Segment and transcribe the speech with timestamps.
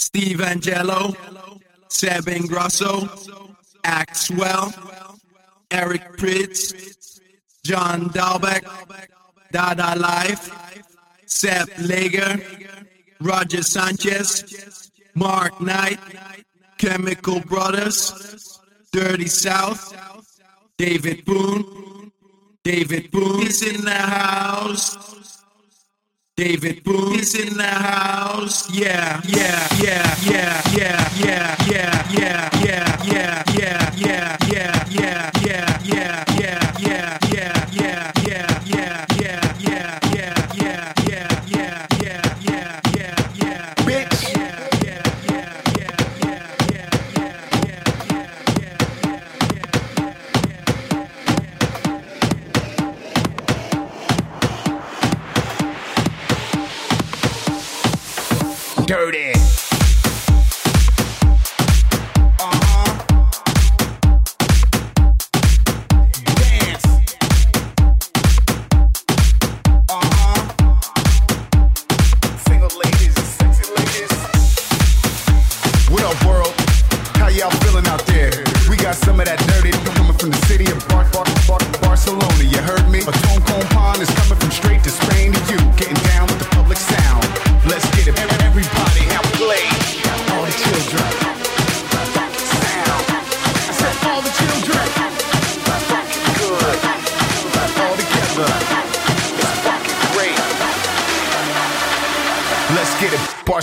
[0.00, 1.14] Steve Angello,
[1.88, 3.06] Seb Ingrosso,
[3.84, 4.72] Axwell,
[5.70, 7.20] Eric Prydz,
[7.62, 8.64] John Dahlbäck,
[9.52, 10.50] Dada Life,
[11.26, 12.40] Seth Lager,
[13.20, 16.00] Roger Sanchez, Mark Knight,
[16.78, 18.58] Chemical Brothers,
[18.92, 19.94] Dirty South,
[20.78, 22.10] David Boone,
[22.64, 25.39] David Boone is in the house.
[26.40, 28.72] David Boone is in the house.
[28.72, 35.80] Yeah, yeah, yeah, yeah, yeah, yeah, yeah, yeah, yeah, yeah, yeah, yeah, yeah, yeah, yeah,
[35.84, 37.19] yeah, yeah, yeah,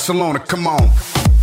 [0.08, 1.37] Barcelona, come on.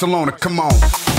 [0.00, 1.09] Barcelona, come on.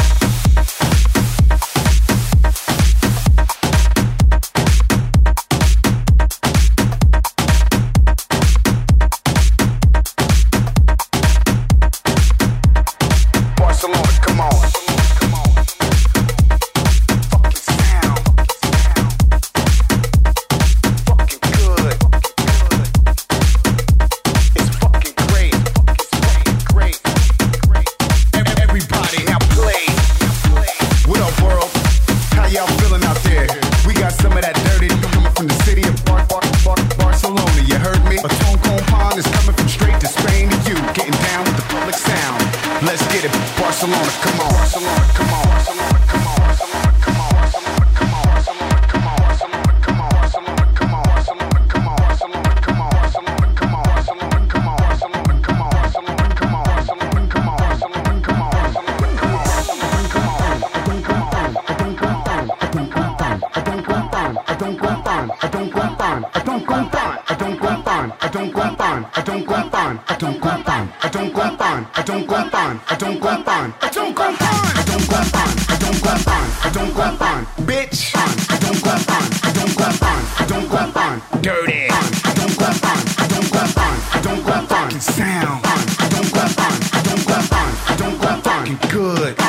[72.89, 73.73] I don't grump on.
[73.81, 74.47] I don't grump on.
[74.77, 75.49] I don't grump on.
[75.69, 76.49] I don't grump on.
[76.63, 77.45] I don't grump on.
[77.65, 78.31] Bitch on.
[78.49, 79.27] I don't grump on.
[79.43, 80.21] I don't grump on.
[80.39, 81.41] I don't grump on.
[81.41, 82.11] Dirty on.
[82.23, 83.01] I don't grump on.
[83.17, 83.97] I don't grump on.
[84.13, 84.91] I don't grump on.
[85.01, 85.83] Sound on.
[85.99, 86.77] I don't grump on.
[86.93, 87.71] I don't grump on.
[87.87, 88.89] I don't grump on.
[88.89, 89.40] Good.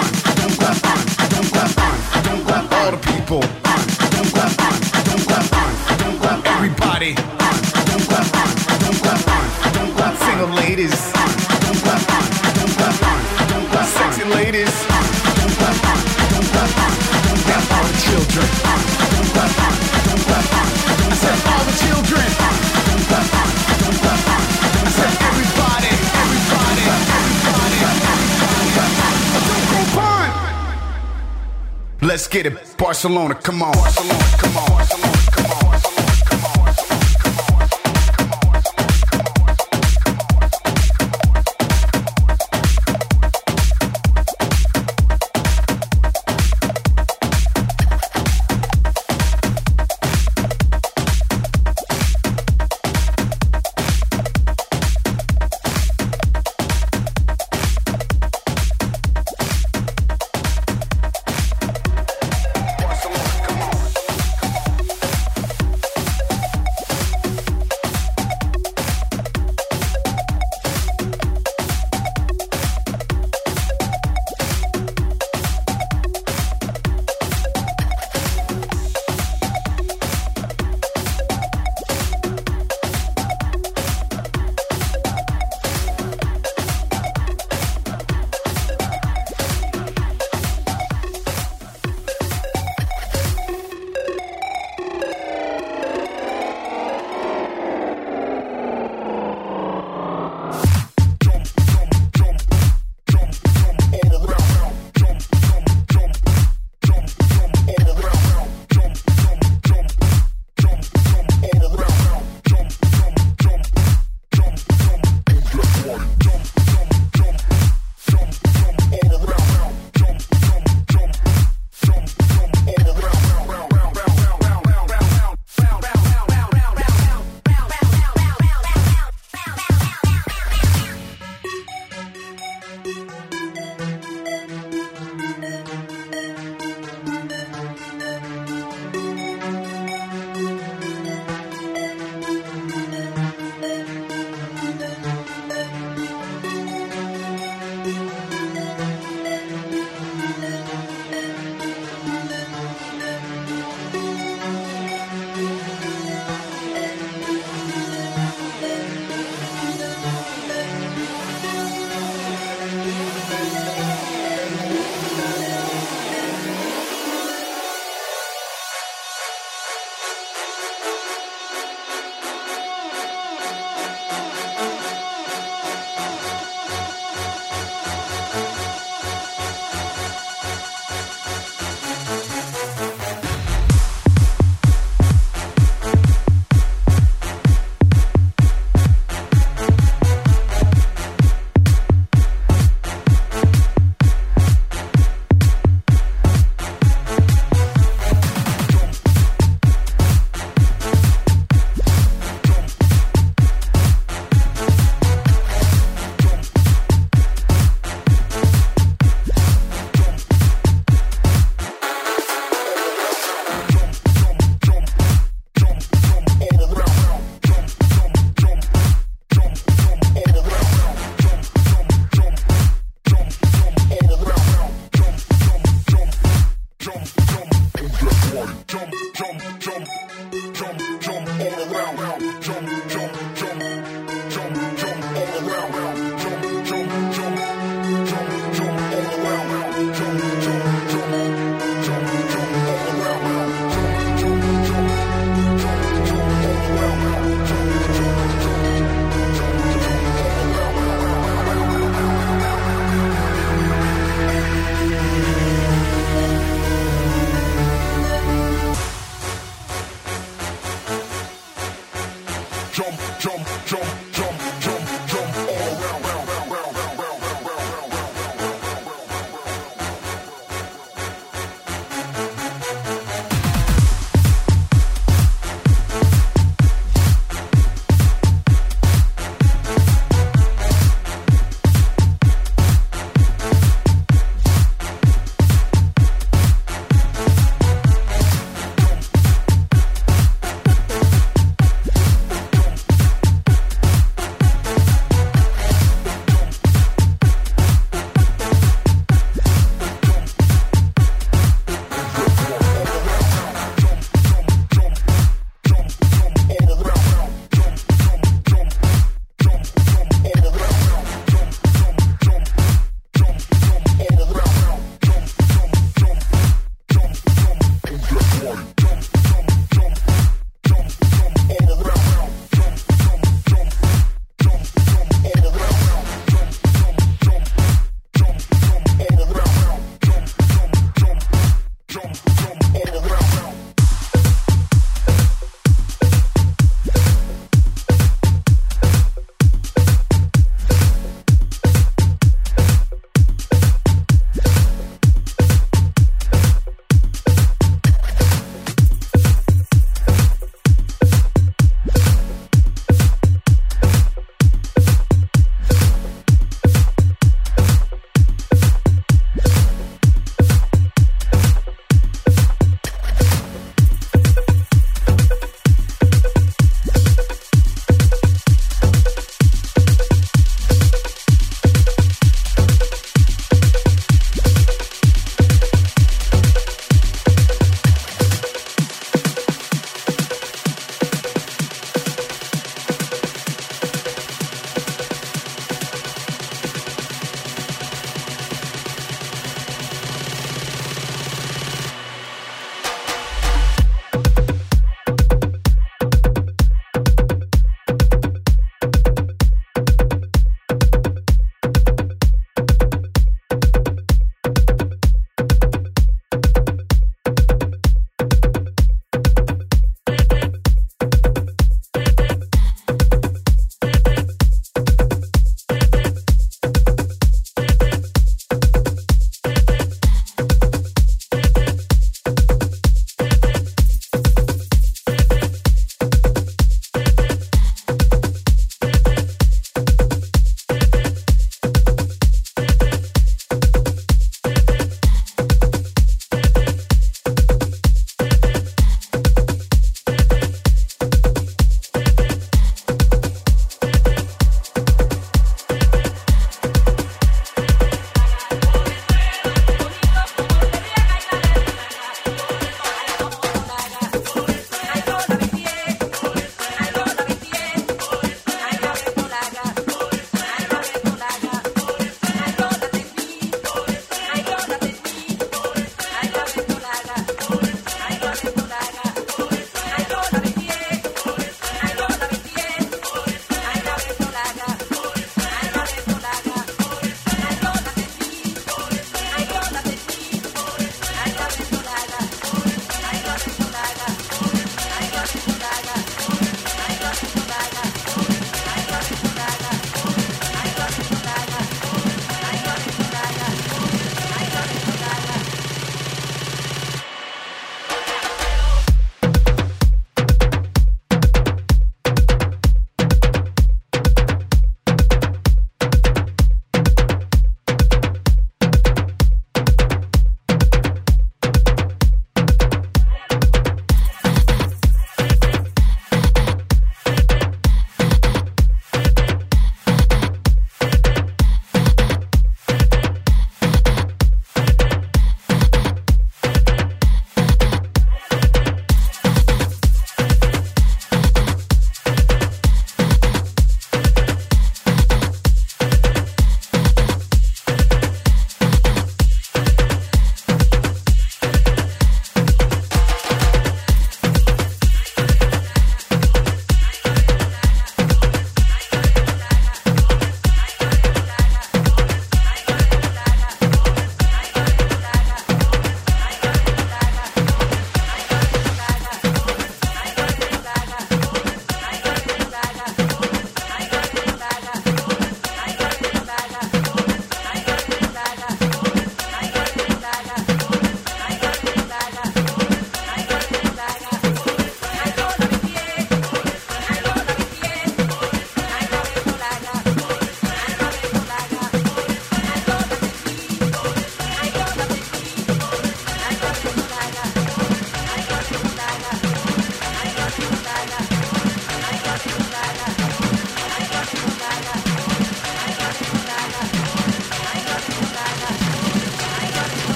[14.52, 14.92] ladies.
[32.02, 33.34] Let's get it, Barcelona.
[33.36, 34.24] Come on, Barcelona.
[34.36, 35.11] Come on, Barcelona.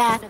[0.00, 0.29] that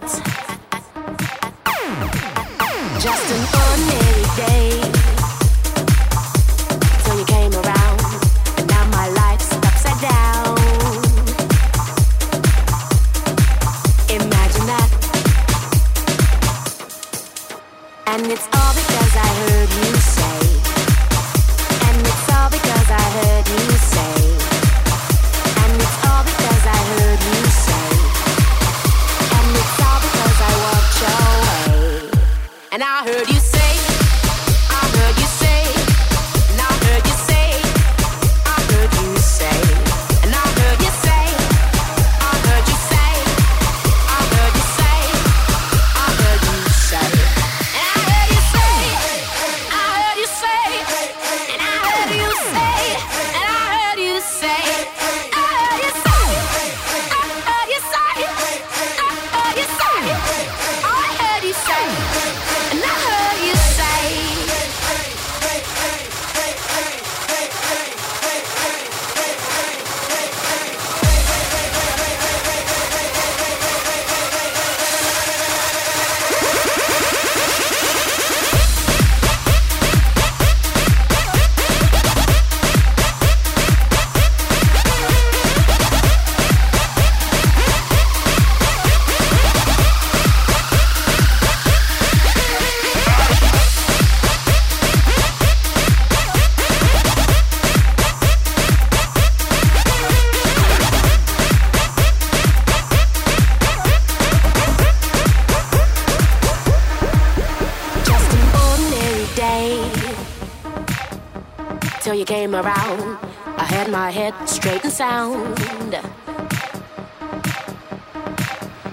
[112.00, 113.18] till you came around.
[113.58, 115.94] I had my head straight and sound.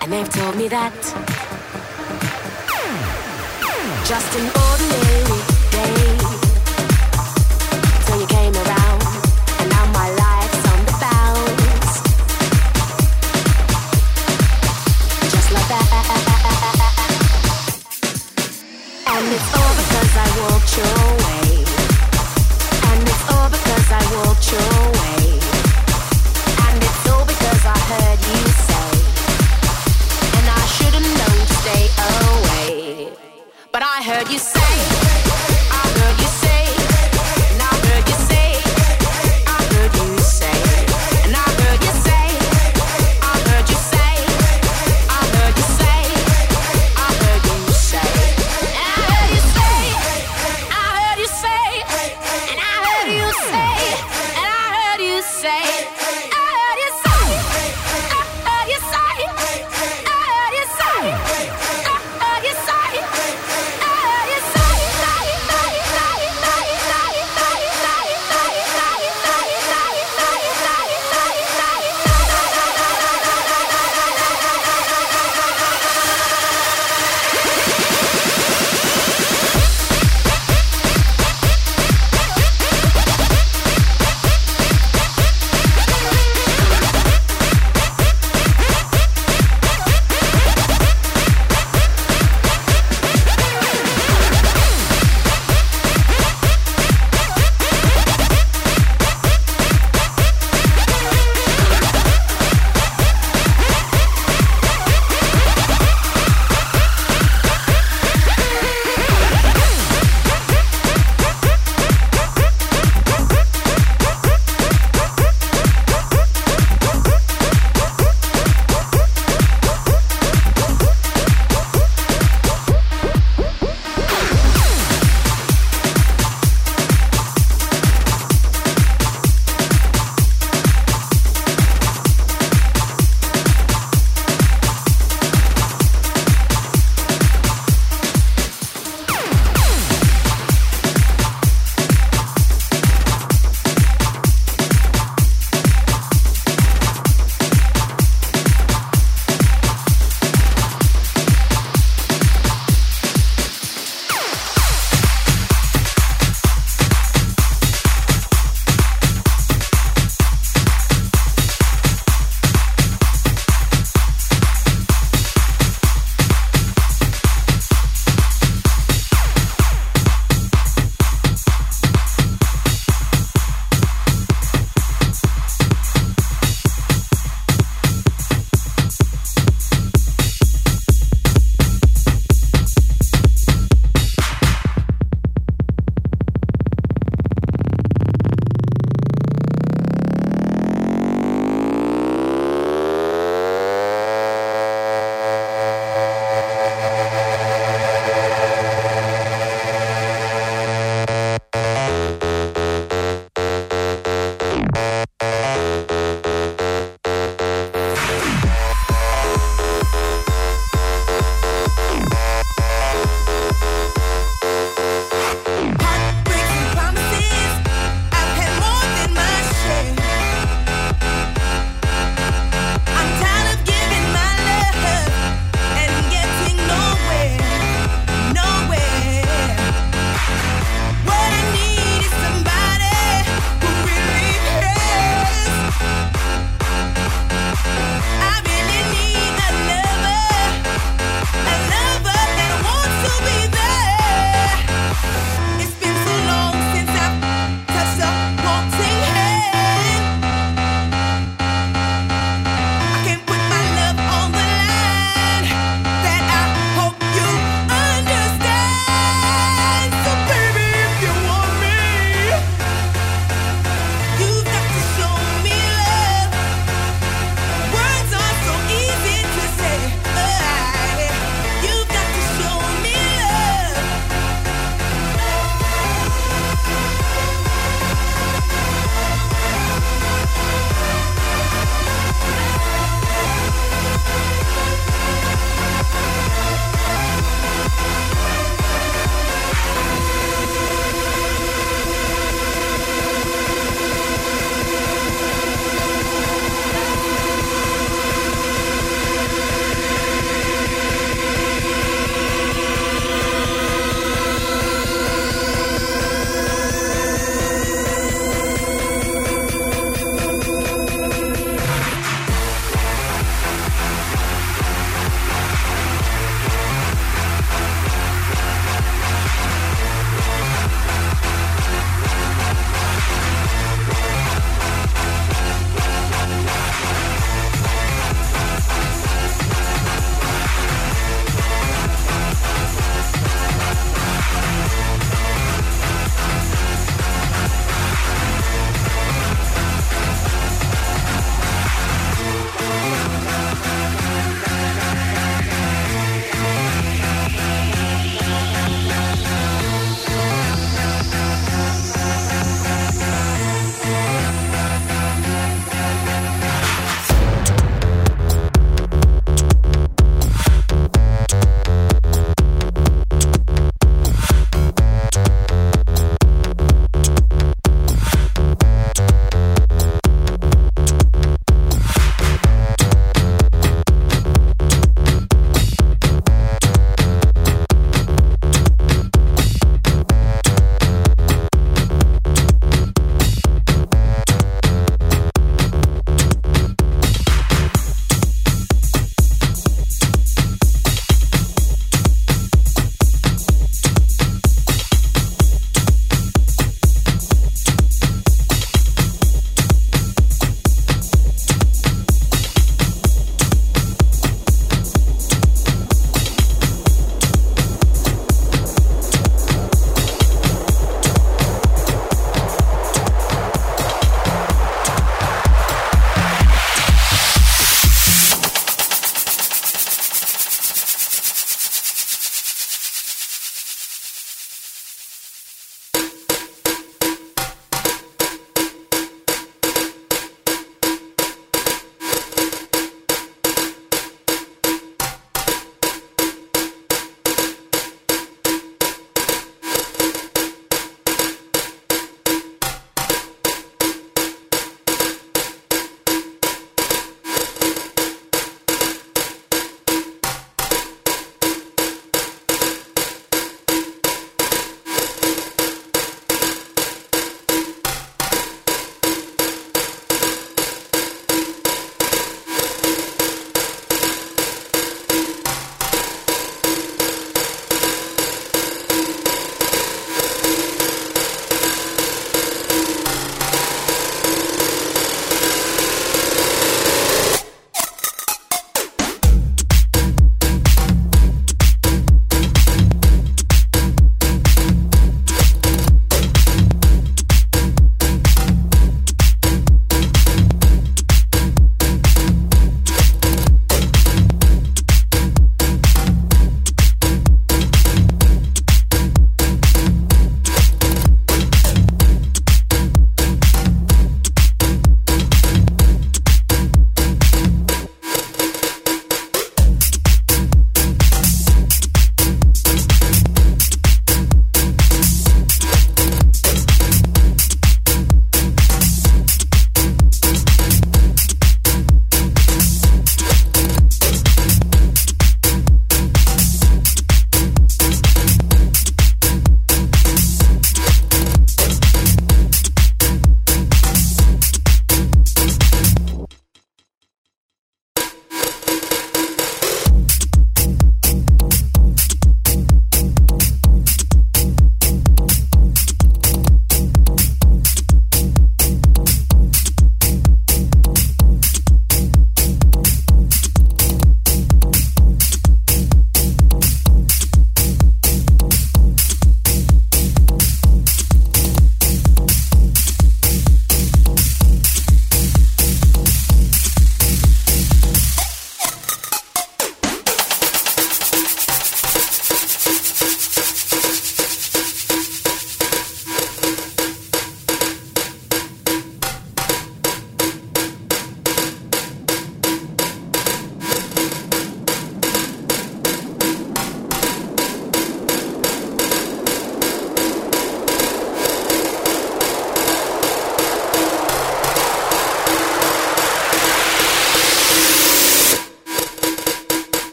[0.00, 0.94] And they've told me that
[4.06, 6.21] just an ordinary day.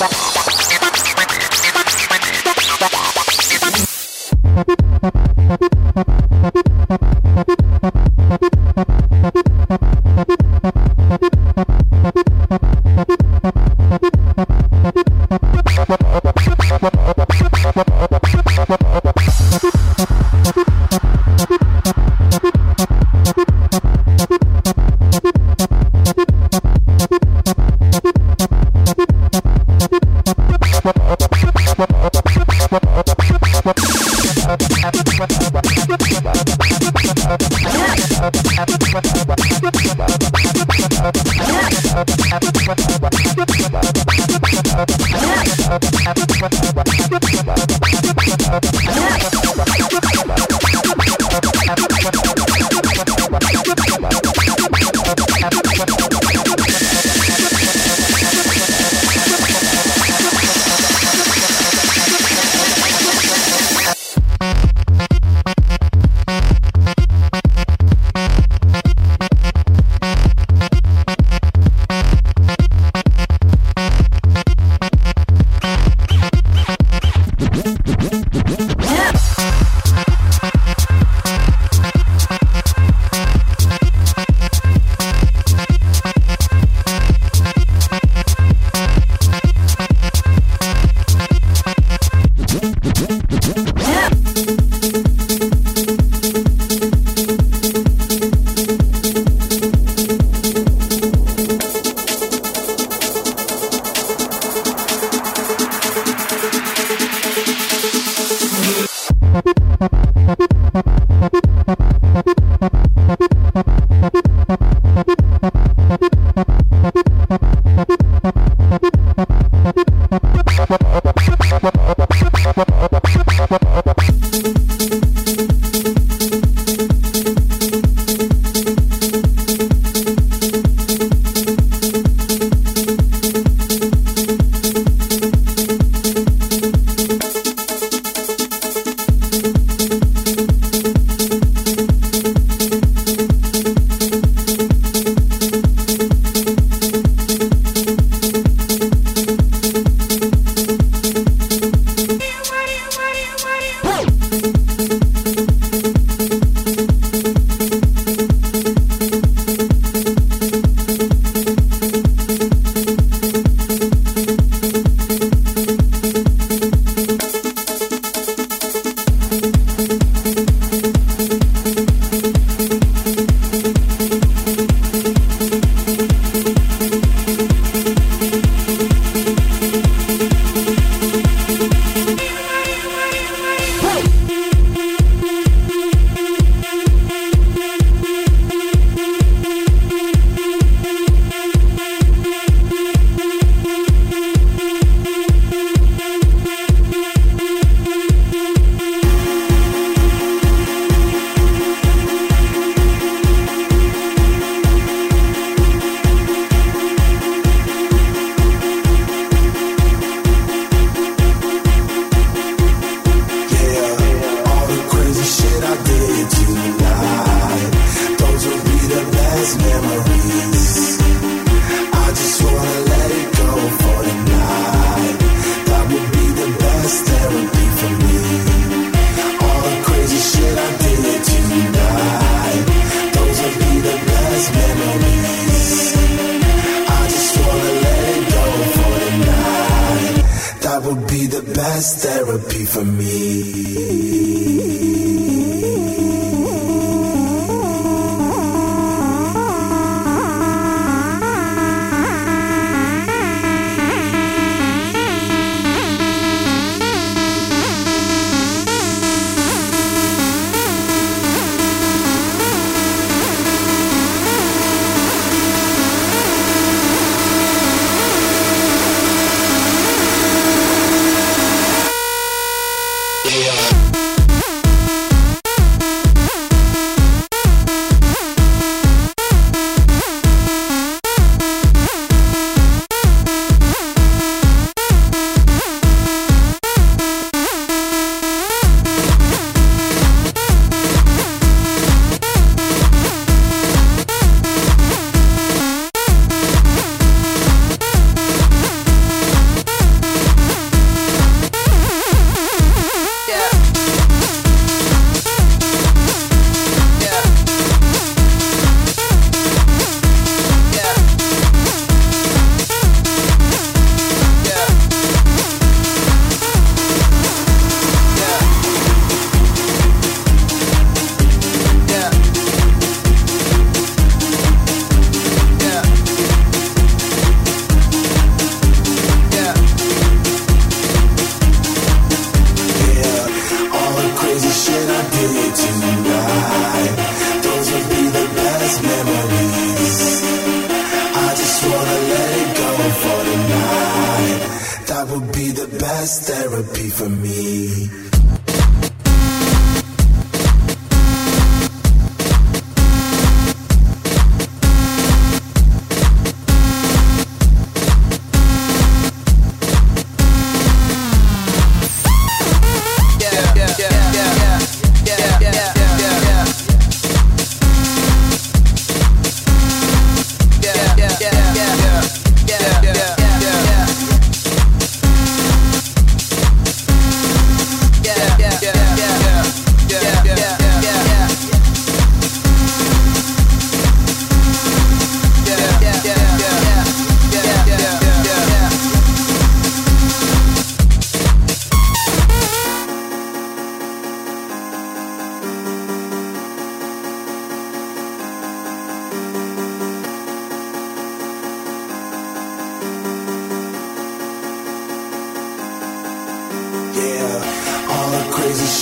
[0.00, 0.33] Yeah.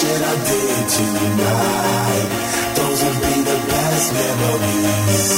[0.03, 2.31] shit I did tonight.
[2.79, 5.31] Those will be the best memories.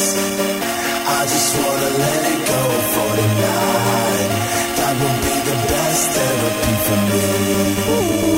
[1.19, 2.63] I just wanna let it go
[2.93, 4.31] for tonight.
[4.79, 8.34] That will be the best therapy for me.